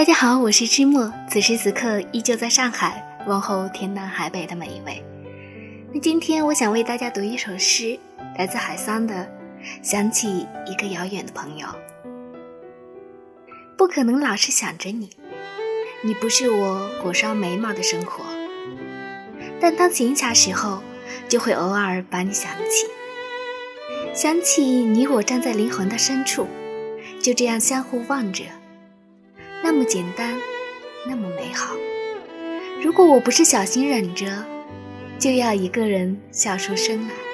[0.00, 5.04] 大家好，我是知墨，此时此刻依旧在上海，问候天南海北的每一位。
[5.92, 7.98] 那今天我想为大家读一首诗，
[8.38, 9.14] 来自海桑的
[9.82, 11.66] 《想起一个遥远的朋友》。
[13.76, 15.10] 不可能老是想着你，
[16.02, 18.24] 你不是我火烧眉毛的生活，
[19.60, 20.82] 但当闲暇时候，
[21.28, 22.86] 就会偶尔把你想起，
[24.14, 26.48] 想起你我站在灵魂的深处，
[27.22, 28.44] 就这样相互望着。
[29.72, 30.36] 那么简单，
[31.06, 31.76] 那么美好。
[32.82, 34.44] 如果我不是小心忍着，
[35.16, 37.29] 就要一个人笑出声来。